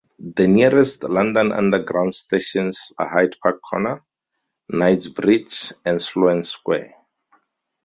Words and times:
The 0.17 0.47
nearest 0.47 1.03
London 1.03 1.51
Underground 1.51 2.15
stations 2.15 2.91
are 2.97 3.07
Hyde 3.07 3.35
Park 3.39 3.61
Corner, 3.61 4.03
Knightsbridge 4.67 5.73
and 5.85 6.01
Sloane 6.01 6.41
Square. 6.41 6.95